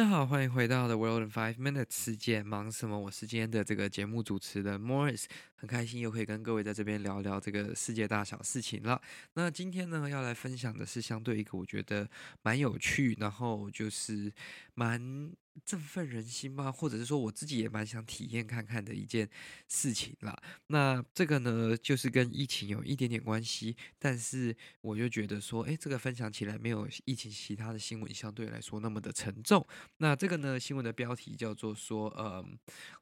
[0.00, 1.88] 大家好，欢迎回到 The World in Five Minutes。
[1.90, 2.98] 世界忙什么？
[2.98, 8.98] 我是今天的这个节目主持人 Morris，很开心又可以跟各位在这边聊聊这个世界大小事情了。
[9.34, 12.08] 那今天呢，要来分享的是相对一个我觉得
[12.40, 14.32] 蛮有趣，然后就是
[14.72, 15.30] 蛮。
[15.64, 16.70] 振奋人心吗？
[16.70, 19.28] 或者是说我自己也蛮想体验看看的一件
[19.68, 20.36] 事情啦。
[20.68, 29.66] 那这个呢，就是跟疫情有一点点关系，但是我就觉得说，诶，这个分享起来没有疫情其他的新闻相对来说那么的沉重。
[29.98, 32.44] 那这个呢，新闻的标题叫做说，呃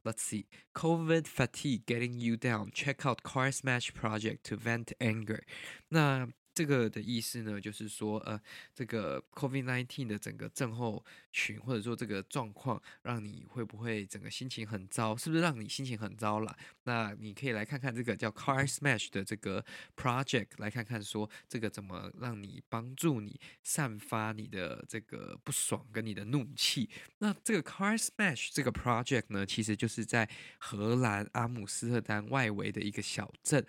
[0.04, 2.70] ，Let's see，COVID fatigue getting you down.
[2.72, 5.42] Check out Car Smash Project to vent anger.
[5.88, 8.40] 那这个的意思呢，就是说，呃，
[8.74, 11.04] 这个 COVID-19 的整个症候
[11.38, 15.16] 群，或者说这个状况，让你会不会整个心情很糟？
[15.16, 16.56] 是不是让你心情很糟了？
[16.82, 26.90] 那你可以来看看这个叫 Car Smash 的这个 project，来看看说这个怎么让你帮助你散发你的这个不爽跟你的怒气。
[27.18, 30.28] 那这个 Car Smash 这个 project 呢，其实就是在
[30.58, 33.64] 荷兰阿姆斯特丹外围的一个小镇，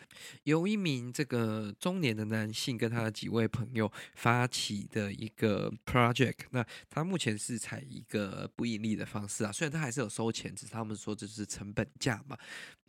[0.45, 2.79] 有一名这个中年的男性。
[2.79, 12.37] 跟他的几位朋友发起的一个 project，那他目前是采一个不盈利的方式啊，虽然他还是有收钱，只是他们说这是成本价嘛。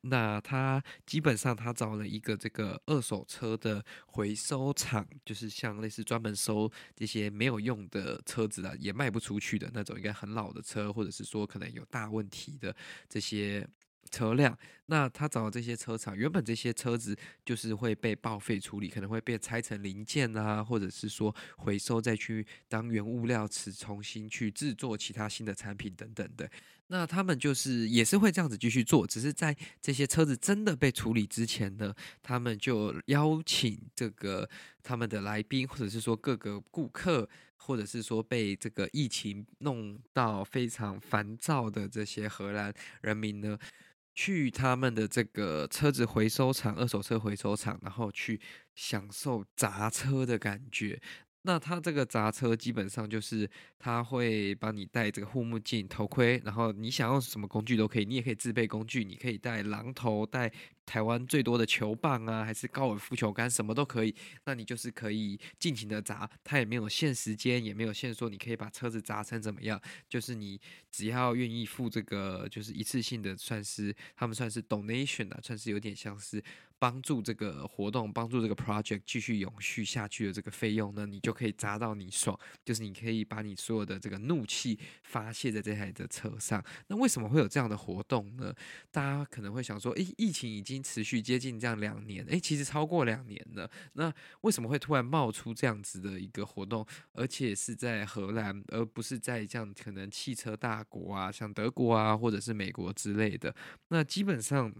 [0.02, 12.74] 那他基本上他找了一个这个二手车的回收厂，就是像类似专门收这些没有用的车子啊，也卖不出去的那种，应该很老的车，或者是说可能有大问题的
[13.08, 13.68] 这些。
[14.10, 14.56] 车辆，
[14.86, 26.50] 那他找这些车厂，原本这些车子就是会被报废处理，可能会被拆成零件啊，或者是说回收再去当原物料池重新去制作其他新的产品等等的。
[26.88, 34.48] 那他们就是也是会这样子继续做，只是在这些车子真的被处理之前呢，他们就邀请这个
[34.82, 43.56] 他们的来宾，或者是说各个顾客，或者是说被这个疫情弄到非常烦躁的这些荷兰人民呢。
[44.14, 48.40] 去他们的这个车子回收厂、二手车回收厂，然后去
[48.74, 51.00] 享受砸车的感觉。
[51.42, 53.48] 那他这个砸车基本上就是
[53.78, 60.52] 他会帮你戴这个护目镜、头盔，然后你想用什么工具都可以，你也可以自备工具，你可以带榔头、带。
[60.90, 64.12] 台湾最多的球棒啊，还是高尔夫球杆，什么都可以。
[64.44, 69.80] 那你就是可以尽情的砸，它也没有限时间，也没有限说你可以把车子砸成怎么样。
[70.08, 76.42] 就是你只要愿意付这个，就是一次性的，算是他们算是 donation 啊，算是有点像是
[76.80, 82.36] 帮助这个活动，帮助这个 project 继续永续下去的这个费用呢，你就可以砸到你爽。
[82.64, 86.64] 就是你可以把你所有的这个怒气发泄在这台的车上。
[86.88, 88.52] 那为什么会有这样的活动呢？
[88.90, 90.79] 大家可能会想说，诶，疫情已经。
[90.82, 93.70] 持续接近这样两年，诶，其实超过两年了。
[93.94, 103.54] 那为什么会突然冒出这样子的一个活动，而且是在荷兰，而不是在这样可能汽车大国啊，像德国啊，或者是美国之类的？
[103.88, 104.74] 那基本上，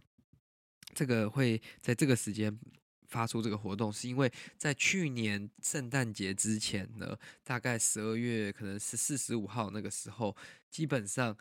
[0.94, 2.58] 这个会在这个时间
[3.08, 10.36] 发出这个活动，是因为在去年圣诞节之前呢，大概十二月可能是四十五号那个时候，
[10.70, 11.36] 基本上。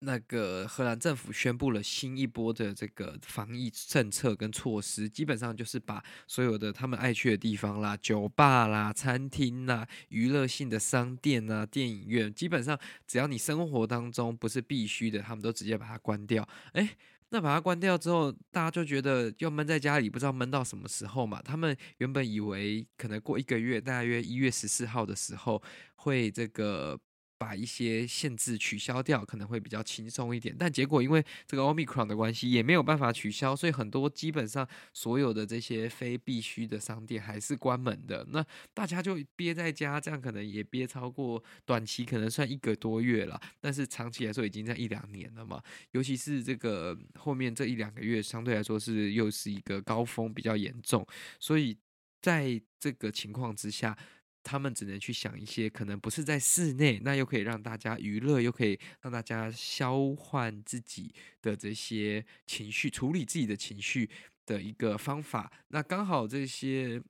[0.00, 16.48] 那个荷兰政府宣布了新一波的这个防疫政策跟措施，基本上就是把所有的他们爱去的地方啦、酒吧啦、餐厅啦、娱乐性的商店啊、电影院，基本上只要你生活当中不是必须的，他们都直接把它关掉。
[16.74, 16.90] 诶，
[17.30, 21.42] 那把它关掉之后，大家就觉得又闷在家里，不知道闷到什么时候嘛。
[21.42, 25.60] 他们原本以为可能过一个月，大约一月十四号的时候
[25.96, 27.00] 会这个。
[27.38, 30.54] 把一些限制取消掉，可能会比较轻松一点。
[30.58, 38.26] 但结果因为这个 Omicron 的关系，也没有办法取消，所以很多基本上所有的这些非必须的商店还是关门的。
[38.30, 38.44] 那
[38.74, 45.62] 大家就憋在家，这样可能也憋超过短期可能算一个多月了，但是长期来说已经在一两年了嘛。
[45.92, 51.06] 尤其是这个后面这一两个月，相对来说是又是一个高峰，比较严重。
[51.38, 51.78] 所以
[52.20, 53.96] 在这个情况之下。
[54.42, 64.08] 他们只能去想一些可能不是在室内，那又可以让大家娱乐，又可以让大家消换自己的这些情绪，处理自己的情绪
[64.46, 65.52] 的一个方法。
[65.68, 67.02] 那刚好这些。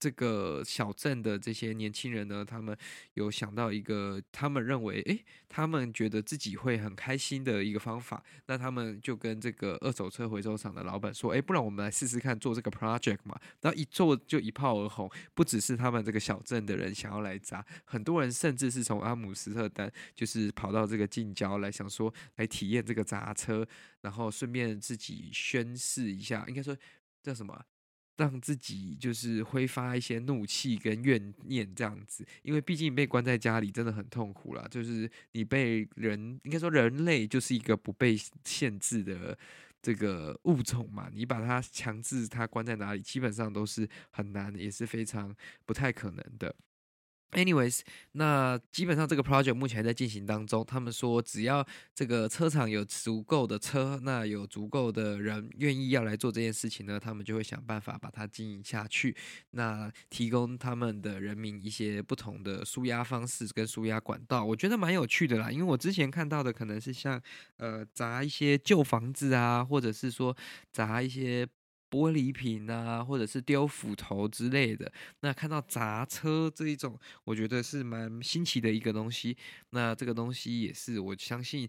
[0.00, 2.74] 这个小镇的这些年轻人呢，他们
[3.14, 8.24] 有想到一个，他们认为，诶，他们觉得自己会很开心的一个方法。
[8.46, 13.38] 那他们就跟这个二手车回收厂的老板说，诶，不然我们来试试看做这个 project 嘛。
[13.60, 23.68] 然后一做就一炮而红，不只是他们这个小镇的人想要来砸，很多人甚至是从阿姆斯特丹就是跑到这个近郊来，想说来体验这个砸车，
[24.00, 26.74] 然后顺便自己宣示一下，应该说
[27.22, 27.62] 叫什么？
[28.20, 34.68] 让自己就是挥发一些怒气跟怨念这样子，因为毕竟被关在家里真的很痛苦啦。
[34.70, 38.14] 就是你被人，应该说人类就是一个不被
[38.44, 39.36] 限制的
[39.80, 45.34] 这个物种嘛，你把它强制它关在哪里，基本上都是很难，也是非常
[45.64, 46.54] 不太可能的。
[47.32, 47.80] Anyways，
[48.12, 50.64] 那基本上这个 project 目前还在进行当中。
[50.66, 59.16] 他们说，只要这个车厂有足够的车，那有足够的人愿意要来做这件事情呢，他们就会想办法把它经营下去。
[59.52, 65.50] 那提供他们的人民一些不同的输压方式跟输压管道，我觉得蛮有趣的啦。
[65.50, 67.20] 因为我之前看到的可能是像
[67.58, 70.36] 呃砸一些旧房子啊，或者是说
[70.72, 71.46] 砸一些。
[71.90, 74.90] 玻璃瓶啊，或者是丢斧头之类的。
[75.20, 79.36] 那看到砸车这一种，我觉得是蛮新奇的一个东西。
[79.70, 81.68] 那这个东西也是我相信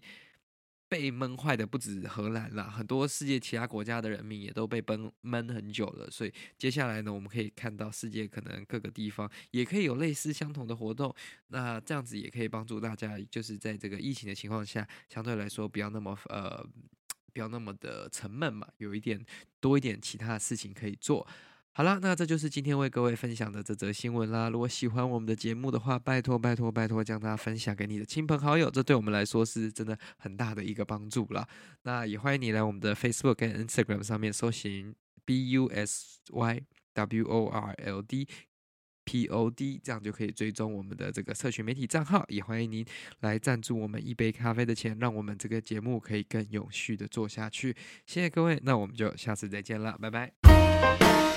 [0.88, 6.08] 被闷坏的不止荷兰啦，很多世界其他国家的人民也都被闷闷很久了。
[6.10, 11.12] 所以接下来呢，我们可以看到世界可能各个地方也可以有类似相同的活动。
[11.48, 16.64] 那这样子也可以帮助大家，就是在这个疫情的情况下，相对来说不要那么呃。
[17.32, 19.24] 不要那么的沉闷嘛，有一点
[19.60, 21.26] 多一点其他的事情可以做。
[21.74, 24.50] 好了，那这就是今天为各位分享的这则新闻啦。
[24.50, 31.48] 如果喜欢我们的节目的话，拜托拜托拜托，将它分享给你的亲朋好友，这对我们来说是真的很大的一个帮助啦。
[31.84, 34.94] 那也欢迎你来我们的 Facebook 跟 Instagram 上面搜寻
[35.24, 36.62] B U S Y
[36.92, 38.28] W O R L D。
[39.04, 42.84] Pod 这样就可以追踪我们的这个社群媒体账号，也欢迎您
[43.20, 47.74] 来赞助我们一杯咖啡的钱，让我们这个节目可以更有序的做下去。
[48.06, 51.31] 谢谢各位，那我们就下次再见了，拜拜。